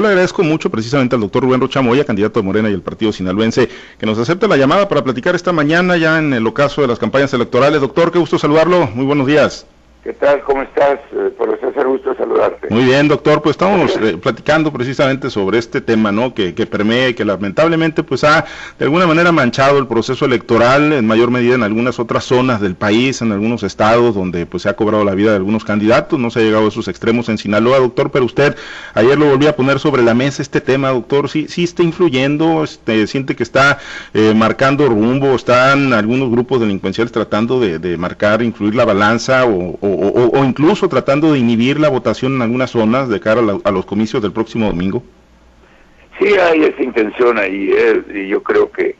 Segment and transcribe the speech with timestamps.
[0.00, 3.68] Le agradezco mucho precisamente al doctor Rubén Rochamoya, candidato de Morena y el partido sinaloense,
[3.98, 7.00] que nos acepte la llamada para platicar esta mañana ya en el ocaso de las
[7.00, 7.80] campañas electorales.
[7.80, 8.86] Doctor, qué gusto saludarlo.
[8.94, 9.66] Muy buenos días.
[10.08, 10.40] ¿Qué tal?
[10.40, 11.00] ¿Cómo estás?
[11.12, 12.68] Eh, por César, gusto saludarte.
[12.70, 13.42] Muy bien, doctor.
[13.42, 16.32] Pues estamos eh, platicando precisamente sobre este tema, ¿no?
[16.32, 18.46] Que, que permea que lamentablemente pues ha
[18.78, 22.74] de alguna manera manchado el proceso electoral en mayor medida en algunas otras zonas del
[22.74, 26.18] país, en algunos estados donde pues se ha cobrado la vida de algunos candidatos.
[26.18, 28.56] No se ha llegado a esos extremos en Sinaloa, doctor, pero usted
[28.94, 31.28] ayer lo volvió a poner sobre la mesa este tema, doctor.
[31.28, 33.76] Sí, sí está influyendo, este, siente que está
[34.14, 39.76] eh, marcando rumbo, están algunos grupos delincuenciales tratando de, de marcar, influir la balanza o
[39.80, 39.97] o,
[40.44, 44.32] incluso tratando de inhibir la votación en algunas zonas de cara a, los comicios del
[44.32, 45.02] próximo domingo?
[46.18, 48.96] Sí, hay esa intención ahí, eh, y yo creo que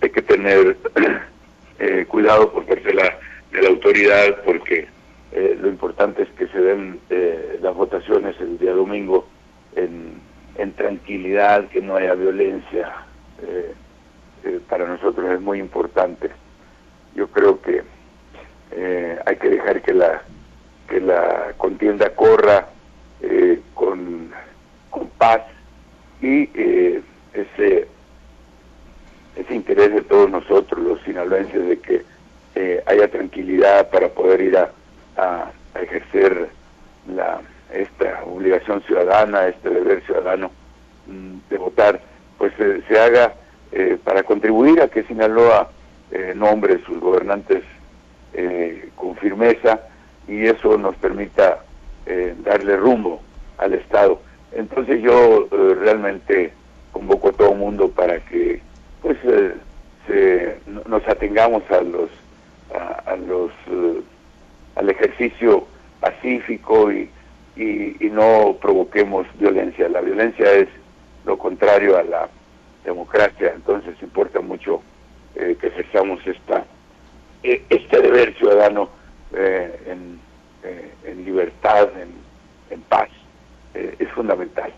[0.00, 0.76] hay que tener
[1.78, 3.18] eh, cuidado por parte de la,
[3.52, 4.86] de la autoridad, porque
[5.32, 7.00] eh, lo importante es que se den
[7.60, 9.26] las votaciones el día domingo
[9.76, 10.20] en,
[10.56, 12.92] en tranquilidad, que no haya violencia.
[14.68, 16.30] para nosotros es muy importante.
[17.14, 17.82] Yo creo que
[19.26, 20.22] hay que dejar que la
[20.94, 22.68] que la contienda corra
[23.20, 24.32] eh, con,
[25.18, 25.42] paz
[26.22, 27.88] y eh, ese,
[29.34, 32.04] ese interés de todos nosotros, los sinaloenses, de que
[32.54, 34.70] eh, haya tranquilidad para poder ir a,
[35.16, 35.50] a,
[35.80, 36.48] ejercer
[37.12, 37.40] la,
[37.72, 40.52] esta obligación ciudadana, este deber ciudadano
[41.08, 42.00] mm, de votar,
[42.38, 43.34] pues se haga
[44.04, 45.68] para contribuir a que Sinaloa
[46.36, 47.64] nombre sus gobernantes
[48.94, 49.80] con firmeza
[50.28, 51.64] y eso nos permita
[52.06, 53.20] eh, darle rumbo
[53.58, 54.20] al Estado.
[54.52, 56.52] Entonces yo eh, realmente
[56.92, 58.60] convoco a todo el mundo para que
[59.02, 59.54] pues eh,
[60.06, 62.10] se, nos atengamos a los
[63.06, 63.50] a, los
[64.74, 65.66] al ejercicio
[66.00, 67.08] pacífico y,
[67.56, 69.88] y, no provoquemos violencia.
[69.88, 70.68] La violencia es
[71.24, 72.28] lo contrario a la
[72.84, 74.82] democracia, entonces importa mucho
[75.34, 76.64] que ejerzamos esta
[77.42, 78.88] este deber ciudadano
[79.36, 80.18] eh, en,
[80.62, 81.88] eh, en, libertad,
[82.70, 83.08] en, paz,
[83.74, 84.72] eh, es fundamental.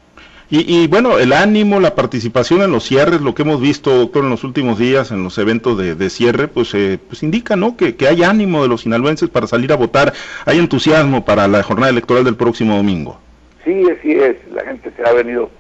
[0.48, 4.30] Y, bueno, el ánimo, la participación en los cierres, lo que hemos visto, doctor, en
[4.30, 6.70] los últimos días, en los eventos de, cierre, pues,
[7.08, 7.76] pues indica, ¿no?
[7.76, 10.12] Que, que, hay ánimo de los sinaloenses para salir a votar,
[10.44, 13.18] hay entusiasmo para la jornada electoral del próximo domingo.
[13.64, 15.50] Sí, así es, la gente se ha venido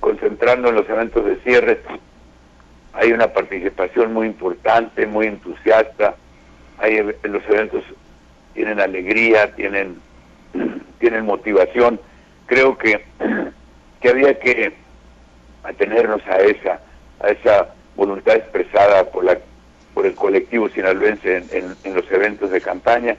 [0.00, 1.80] concentrando en los eventos de cierre,
[2.92, 6.16] hay una participación muy importante, muy entusiasta,
[6.78, 7.82] hay en los eventos
[8.56, 10.00] tienen alegría, tienen,
[10.98, 12.00] tienen motivación.
[12.46, 13.04] Creo que,
[14.00, 14.72] que había que
[15.62, 16.80] atenernos a esa,
[17.20, 19.38] a esa voluntad expresada por la
[19.96, 23.16] por el colectivo sinaloense en, en, los eventos de campaña.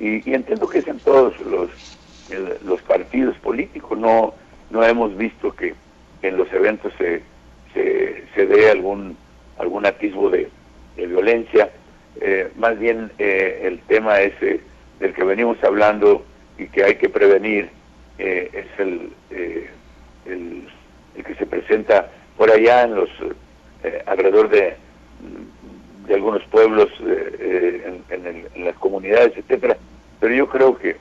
[0.00, 1.70] Y, entiendo que es en todos los,
[2.64, 4.34] los partidos políticos, no,
[4.70, 5.74] no hemos visto que
[6.22, 7.22] en los eventos se,
[7.72, 9.16] se, se dé algún,
[9.56, 10.50] algún atisbo de,
[10.96, 11.70] violencia,
[12.20, 14.60] eh, más bien eh, el tema es eh,
[15.00, 16.24] del que venimos hablando
[16.58, 17.70] y que hay que prevenir
[18.18, 18.66] eh, es
[19.30, 19.68] eh,
[20.24, 20.68] el,
[21.16, 23.10] el, que se presenta por allá en los
[23.84, 24.76] eh, alrededor de,
[26.06, 29.76] de algunos pueblos en, las comunidades etcétera.
[30.20, 30.96] Pero yo creo que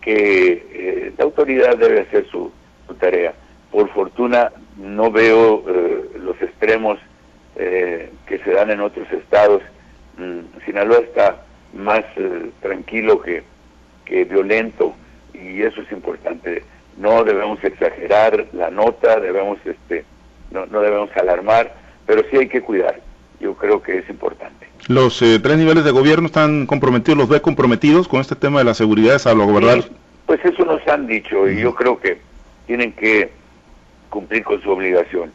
[0.00, 2.50] que la autoridad debe hacer su,
[2.86, 3.34] su, tarea.
[3.70, 5.64] Por fortuna no veo
[6.18, 6.98] los extremos
[7.54, 9.62] que se dan en otros estados.
[10.16, 11.44] Mm, Sinaloa está
[11.78, 13.42] más eh, tranquilo que,
[14.04, 14.94] que violento
[15.32, 16.64] y eso es importante.
[16.96, 20.04] No debemos exagerar la nota, debemos este
[20.50, 21.74] no, no debemos alarmar,
[22.06, 23.00] pero sí hay que cuidar.
[23.40, 24.66] Yo creo que es importante.
[24.88, 28.64] Los eh, tres niveles de gobierno están comprometidos, los ve comprometidos con este tema de
[28.64, 29.82] la seguridad, salvaguardar.
[29.82, 29.90] Sí,
[30.26, 32.18] pues eso nos han dicho y yo creo que
[32.66, 33.30] tienen que
[34.08, 35.30] cumplir con su obligación.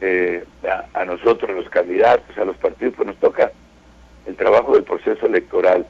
[0.00, 3.52] Eh, a, a, nosotros, los candidatos, a los partidos, pues nos toca
[4.26, 5.86] el trabajo del proceso electoral,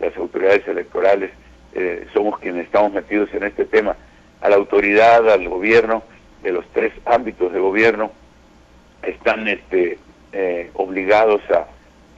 [0.00, 1.30] las autoridades electorales,
[1.74, 3.96] eh, somos quienes estamos metidos en este tema,
[4.40, 6.02] a la autoridad, al gobierno,
[6.42, 8.10] de los tres ámbitos de gobierno,
[9.02, 9.98] están este,
[10.32, 11.66] eh, obligados a,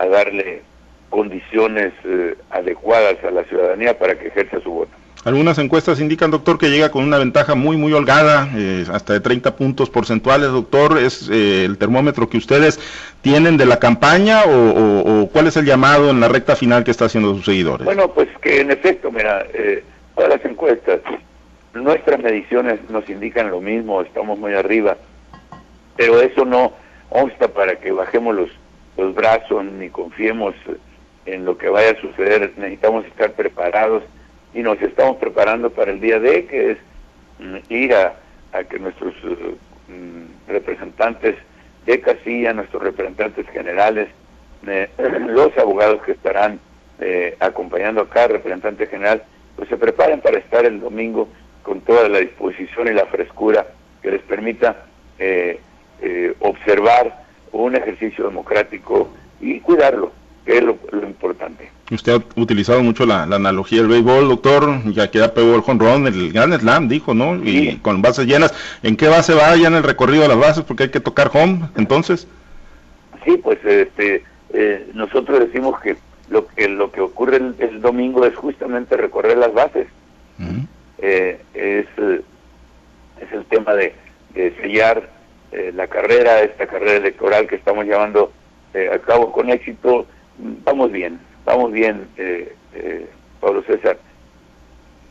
[0.07, 0.63] darle
[1.09, 4.93] condiciones eh, adecuadas a la ciudadanía para que ejerza su voto.
[5.25, 9.21] Algunas encuestas indican, doctor, que llega con una ventaja muy, muy holgada, eh, hasta de
[9.21, 10.99] 30 puntos porcentuales, doctor.
[10.99, 12.79] ¿Es eh, el termómetro que ustedes
[13.23, 17.07] tienen de la campaña o, cuál es el llamado en la recta final que está
[17.07, 17.87] haciendo sus seguidores?
[17.87, 19.83] Bueno, pues que en efecto, mira, eh,
[20.15, 21.01] todas las encuestas,
[21.73, 24.99] nuestras mediciones nos indican lo mismo, estamos muy arriba,
[25.97, 26.75] pero eso no
[27.09, 28.51] obsta para que bajemos los,
[28.99, 30.55] los brazos ni confiemos
[31.25, 32.53] en lo que vaya a suceder.
[32.59, 34.03] Necesitamos estar preparados
[34.55, 36.79] y nos estamos preparando para el día D, que es
[37.41, 38.15] mm, ir a,
[38.71, 39.15] que nuestros
[39.89, 41.37] mm, representantes
[41.87, 44.09] de casilla, nuestros representantes generales,
[45.29, 46.59] los abogados que estarán
[47.41, 49.23] acompañando a cada representante general,
[49.57, 51.29] pues se preparen para estar el domingo
[51.63, 53.67] con toda la disposición y la frescura
[54.03, 54.87] que les permita
[55.19, 55.59] eh,
[56.03, 59.11] eh, observar un ejercicio democrático
[59.41, 60.13] y cuidarlo,
[60.45, 60.77] que es lo,
[61.07, 61.71] importante.
[61.91, 66.07] Usted ha utilizado mucho la, analogía del béisbol, doctor, ya que ya pegó el jonrón,
[66.07, 67.37] el Gran Slam, dijo, ¿no?
[67.37, 68.55] Y con bases llenas.
[68.83, 70.65] ¿En qué base va ya en el recorrido de las bases?
[70.65, 72.27] Porque hay que tocar home, entonces.
[73.25, 75.97] Sí, pues este, eh, nosotros decimos que
[76.29, 79.87] lo que lo que ocurre el, domingo es justamente recorrer las bases.
[80.99, 83.95] Eh, es, es el tema de,
[84.61, 85.09] sellar
[85.53, 88.33] eh, la carrera, esta carrera electoral que estamos llevando
[88.73, 90.07] eh, a cabo con éxito.
[90.39, 92.07] Vamos bien, vamos bien,
[93.41, 93.99] Pablo César.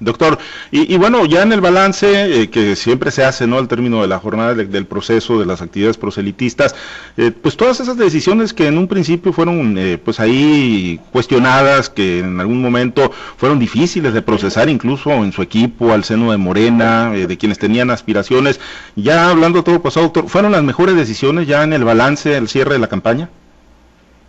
[0.04, 0.38] Doctor,
[0.72, 3.58] y, bueno, ya en el balance eh, que siempre se hace, ¿no?
[3.58, 6.76] Al término de la jornada del proceso de las actividades proselitistas,
[7.16, 12.20] eh, pues todas esas decisiones que en un principio fueron, eh, pues ahí cuestionadas, que
[12.20, 17.12] en algún momento fueron difíciles de procesar, incluso en su equipo, al seno de Morena,
[17.12, 18.60] de quienes tenían aspiraciones,
[18.96, 22.74] ya hablando todo pasado, doctor, ¿fueron las mejores decisiones ya en el balance, el cierre
[22.74, 23.30] de la campaña?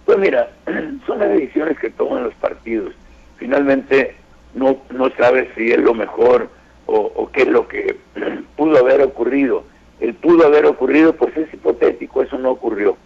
[0.05, 0.51] Pues mira,
[1.07, 2.93] son las decisiones que toman los partidos.
[3.37, 4.15] Finalmente,
[4.55, 6.49] no, no sabe si es lo mejor
[6.87, 7.97] o, qué es lo que
[8.57, 9.65] pudo haber ocurrido.
[10.01, 12.97] El pudo haber ocurrido, pues es hipotético, eso no ocurrió.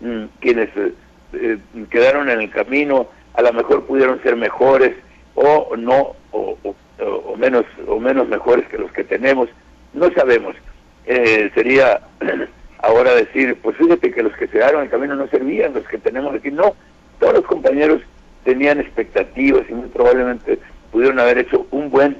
[0.00, 0.92] Mm, quienes eh,
[1.32, 1.58] eh,
[1.90, 4.94] quedaron en el camino a lo mejor pudieron ser mejores
[5.34, 6.56] o no, o,
[7.36, 9.48] menos, o menos mejores que los que tenemos,
[9.92, 10.54] no sabemos.
[11.06, 12.00] Eh, sería
[12.84, 16.34] ahora decir, pues fíjate que los que en el camino no servían, los que tenemos
[16.34, 16.74] aquí no.
[17.18, 18.02] Todos los compañeros
[18.44, 20.58] tenían expectativas y muy probablemente
[20.92, 22.16] pudieron haber hecho un buen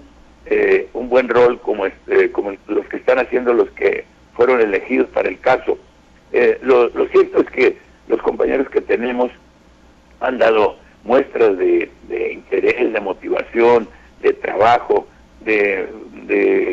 [0.46, 5.08] eh, un buen rol como este, como los que están haciendo los que fueron elegidos
[5.08, 5.78] para el caso.
[6.32, 7.78] Eh, lo, cierto es que
[8.08, 9.31] los compañeros que tenemos
[10.20, 11.90] han dado muestras de,
[12.32, 13.88] interés, de motivación,
[14.20, 15.06] de trabajo,
[15.44, 15.88] de,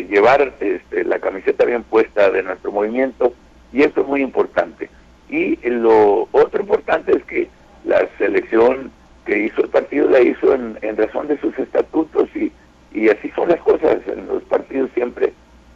[0.10, 3.34] llevar este, la camiseta bien puesta de nuestro movimiento
[3.72, 4.90] y esto es muy importante.
[5.30, 7.48] Y lo otro importante es que
[7.86, 8.92] la selección
[9.26, 12.52] que hizo el partido la hizo en, razón de sus estatutos y,
[12.94, 13.98] y así son las cosas.
[14.08, 15.34] En los partidos siempre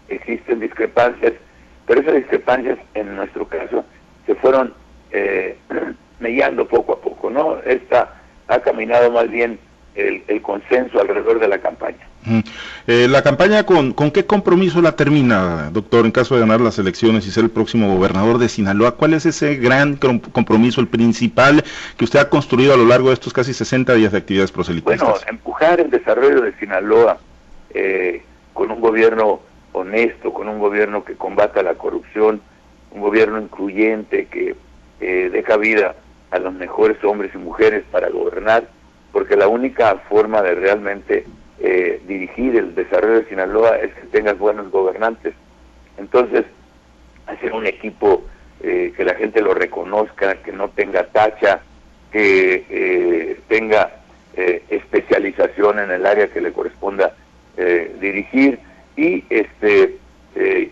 [0.09, 1.33] existen discrepancias,
[1.86, 3.86] pero esas discrepancias en nuestro caso
[4.25, 4.74] se fueron
[5.12, 5.57] eh,
[6.19, 7.59] mellando poco a poco, ¿no?
[7.59, 9.59] Esta ha caminado más bien
[9.95, 12.07] el consenso alrededor de la campaña.
[12.88, 16.80] Eh, la campaña, con, con, qué compromiso la termina, doctor, en caso de ganar las
[16.80, 18.95] elecciones y ser el próximo gobernador de Sinaloa?
[18.95, 21.63] ¿Cuál es ese gran compromiso, el principal
[21.97, 25.07] que usted ha construido a lo largo de estos casi 60 días de actividades proselitistas?
[25.07, 27.18] Bueno, empujar el desarrollo de Sinaloa
[27.71, 29.41] eh, con un gobierno
[29.74, 32.41] honesto, con un gobierno que combata la corrupción,
[32.91, 34.56] un gobierno incluyente que
[35.01, 35.95] eh, deja vida
[36.31, 38.68] a los mejores hombres y mujeres para gobernar,
[39.15, 41.25] porque la única forma de realmente
[41.62, 45.33] eh, dirigir el desarrollo de Sinaloa es que tengas buenos gobernantes.
[45.97, 46.44] Entonces,
[47.25, 48.25] hacer un equipo
[48.62, 51.62] eh, que la gente lo reconozca, que no tenga tacha,
[52.12, 54.01] que eh, tenga
[54.35, 57.15] especialización en el área que le corresponda
[58.01, 58.59] dirigir
[58.97, 59.95] y este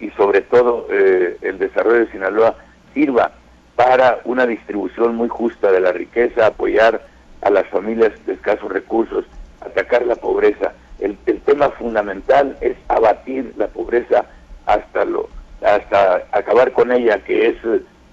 [0.01, 2.57] y sobre todo el desarrollo de Sinaloa
[2.93, 3.31] sirva
[3.77, 7.12] para una distribución muy justa de la riqueza, apoyar
[7.43, 9.25] a las familias de escasos recursos,
[9.61, 10.73] atacar la pobreza.
[10.99, 14.25] El, tema fundamental es abatir la pobreza
[14.65, 15.27] hasta lo
[15.61, 17.55] hasta acabar con ella, que es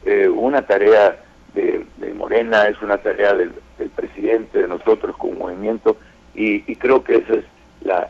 [0.05, 1.17] eh, una tarea
[1.55, 1.85] de,
[2.15, 3.53] Morena, es una tarea del,
[3.97, 5.97] presidente, de nosotros como movimiento,
[6.35, 7.45] y, creo que esa es
[7.83, 8.09] la,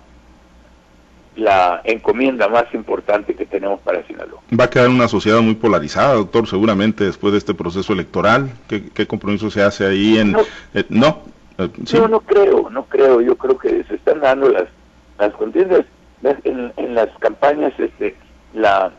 [1.36, 4.40] la encomienda más importante que tenemos para Sinaloa.
[4.58, 8.50] Va a quedar una sociedad muy polarizada, doctor, seguramente después de este proceso electoral.
[8.68, 10.32] ¿Qué, compromiso se hace ahí en...
[10.32, 11.22] no,
[11.58, 13.20] eh, yo no creo, no creo.
[13.20, 14.64] Yo creo que se están dando las,
[15.18, 15.84] las contiendas.
[16.22, 18.14] En, en las campañas este,
[18.52, 18.92] la,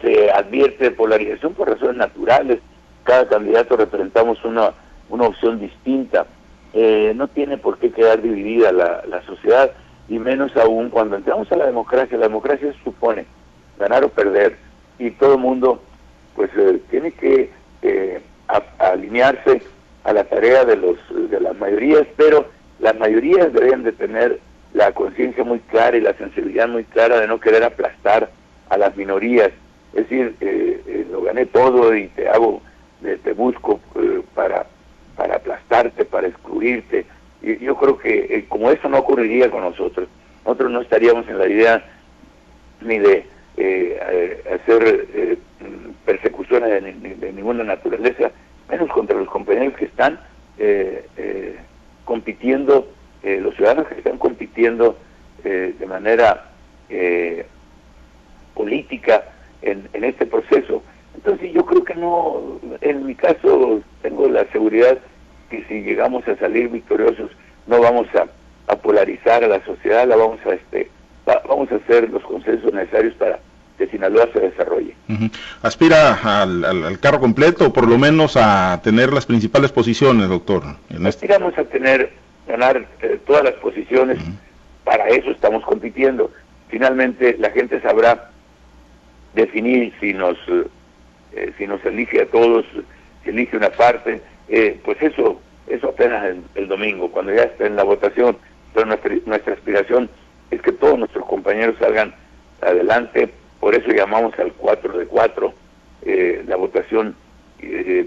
[0.00, 2.60] se advierte polarización por razones naturales.
[3.04, 4.72] Cada candidato representamos una,
[5.08, 6.26] una opción distinta.
[6.72, 9.70] Eh, no tiene por qué quedar dividida la, la sociedad,
[10.08, 12.18] y menos aún cuando entramos a la democracia.
[12.18, 13.26] La democracia supone
[13.78, 14.56] ganar o perder,
[14.98, 15.82] y todo el mundo
[16.36, 17.50] pues eh, tiene que
[17.82, 18.20] eh,
[18.78, 19.62] alinearse
[20.04, 20.96] a la tarea de los
[21.30, 22.46] de las mayorías, pero
[22.80, 24.40] las mayorías deberían de tener
[24.74, 28.30] la conciencia muy clara y la sensibilidad muy clara de no querer aplastar
[28.68, 29.50] a las minorías.
[29.94, 32.60] Es decir, eh, eh, lo gané todo y te hago,
[33.00, 34.66] te busco eh, para,
[35.16, 37.06] para aplastarte, para excluirte.
[37.60, 40.08] Yo creo que como eso no ocurriría con nosotros,
[40.44, 41.84] nosotros no estaríamos en la idea
[42.80, 43.26] ni de
[44.52, 45.38] hacer
[46.04, 46.70] persecuciones
[47.20, 48.30] de, ninguna naturaleza,
[48.70, 50.20] menos contra los compañeros que están
[52.04, 52.88] compitiendo,
[53.22, 54.98] los ciudadanos que están compitiendo
[55.42, 56.50] de manera
[58.54, 59.24] política
[59.62, 60.82] en, en este proceso.
[61.14, 64.98] Entonces yo creo que no, en mi caso tengo la seguridad
[65.50, 67.30] que si llegamos a salir victoriosos
[67.66, 70.90] no vamos a, polarizar a la sociedad, la vamos a este,
[71.48, 73.38] vamos a hacer los consensos necesarios para
[73.78, 74.94] que Sinaloa se desarrolle.
[75.62, 80.64] ¿Aspira al, carro completo o por lo menos a tener las principales posiciones, doctor?
[80.90, 82.12] En este Aspiramos a tener,
[82.46, 84.18] ganar eh, todas las posiciones,
[84.84, 86.30] para eso estamos compitiendo.
[86.68, 88.30] Finalmente la gente sabrá
[89.34, 90.36] definir si nos
[91.32, 92.64] eh, si nos elige a todos,
[93.22, 97.76] si elige una parte, eh, pues eso eso apenas el, domingo, cuando ya esté en
[97.76, 98.36] la votación.
[98.72, 100.10] Pero nuestra, nuestra aspiración
[100.50, 102.14] es que todos nuestros compañeros salgan
[102.60, 103.30] adelante,
[103.60, 105.54] por eso llamamos al 4 de 4.
[106.02, 107.16] Eh, la votación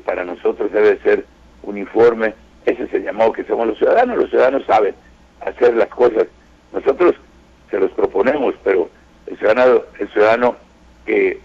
[0.06, 1.26] para nosotros debe ser
[1.64, 2.34] uniforme,
[2.66, 4.94] ese es el llamado que hacemos los ciudadanos, los ciudadanos saben
[5.42, 6.28] hacer las cosas.
[6.74, 7.16] Nosotros
[7.72, 8.90] se los proponemos, pero
[9.26, 10.56] el ciudadano, el ciudadano
[11.06, 11.40] que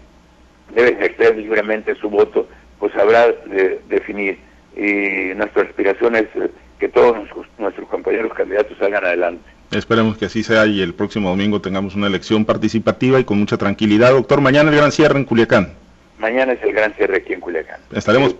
[0.75, 2.47] debe ejercer libremente su voto,
[2.79, 4.37] pues habrá de definir.
[4.75, 6.49] Y nuestra aspiración es eh,
[6.79, 7.15] que todos
[7.57, 9.43] nuestros compañeros candidatos salgan adelante.
[9.71, 13.57] Esperemos que así sea y el próximo domingo tengamos una elección participativa y con mucha
[13.57, 14.11] tranquilidad.
[14.11, 15.82] Doctor, mañana el gran cierre en Culiacán.
[16.23, 17.81] Mañana es el gran cierre aquí en Culiacán.
[17.91, 18.33] Estaremos,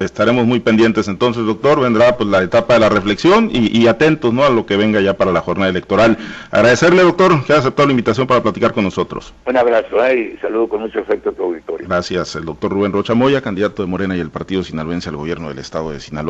[0.00, 1.78] estaremos muy pendientes entonces, doctor.
[1.78, 4.42] Vendrá pues la etapa de la reflexión y, atentos ¿no?
[4.42, 6.18] a lo que venga ya para la jornada electoral.
[6.50, 9.32] Agradecerle, doctor, que haya aceptado la invitación para platicar con nosotros.
[9.46, 10.34] Un abrazo ¿eh?
[10.34, 11.86] y saludo con mucho afecto a tu auditorio.
[11.86, 12.34] Gracias.
[12.34, 15.60] El doctor Rubén Rocha Moya, candidato de Morena y el Partido Sinaloense al gobierno del
[15.60, 16.28] estado de Sinaloa.